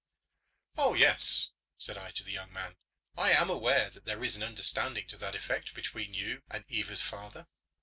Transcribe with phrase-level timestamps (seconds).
[0.77, 2.75] "Oh yes," said I to the young man,
[3.15, 7.03] "I am aware that there is an understanding to that effect between you and Eva's
[7.03, 7.45] father."